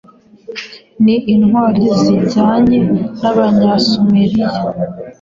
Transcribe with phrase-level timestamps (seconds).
[1.03, 2.77] ni intwari zijyanye
[3.19, 4.47] nAbanyasumeriya